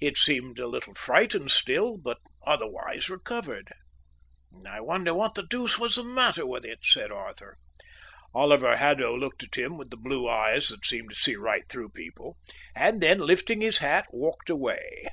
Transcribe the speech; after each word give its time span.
It 0.00 0.18
seemed 0.18 0.58
a 0.58 0.66
little 0.66 0.92
frightened 0.94 1.52
still, 1.52 1.98
but 1.98 2.18
otherwise 2.44 3.08
recovered. 3.08 3.72
"I 4.68 4.80
wonder 4.80 5.14
what 5.14 5.36
the 5.36 5.44
deuce 5.46 5.78
was 5.78 5.94
the 5.94 6.02
matter 6.02 6.44
with 6.44 6.64
it," 6.64 6.80
said 6.82 7.12
Arthur. 7.12 7.56
Oliver 8.34 8.76
Haddo 8.76 9.14
looked 9.16 9.44
at 9.44 9.54
him 9.56 9.76
with 9.78 9.90
the 9.90 9.96
blue 9.96 10.28
eyes 10.28 10.70
that 10.70 10.84
seemed 10.84 11.10
to 11.10 11.14
see 11.14 11.36
right 11.36 11.62
through 11.68 11.90
people, 11.90 12.38
and 12.74 13.00
then, 13.00 13.20
lifting 13.20 13.60
his 13.60 13.78
hat, 13.78 14.06
walked 14.10 14.50
away. 14.50 15.06